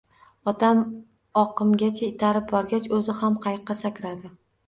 Otam 0.51 0.79
oqimgacha 1.41 2.01
itarib 2.09 2.49
borgach, 2.53 2.89
oʻzi 2.99 3.17
ham 3.21 3.39
qayiqqa 3.47 3.79
sakradi 3.85 4.35